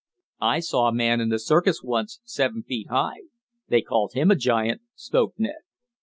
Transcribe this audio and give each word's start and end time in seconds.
"I 0.41 0.61
saw 0.61 0.87
a 0.87 0.91
man 0.95 1.21
in 1.21 1.29
the 1.29 1.37
circus 1.37 1.83
once, 1.83 2.21
seven 2.23 2.63
feet 2.63 2.87
high. 2.89 3.19
They 3.67 3.83
called 3.83 4.13
him 4.13 4.31
a 4.31 4.35
giant," 4.35 4.81
spoke 4.95 5.35
Ned. 5.37 5.61